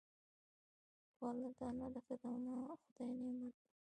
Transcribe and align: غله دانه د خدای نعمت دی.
غله 1.19 1.49
دانه 1.57 1.87
د 1.93 1.95
خدای 2.05 2.37
نعمت 2.45 2.81
دی. 2.95 3.11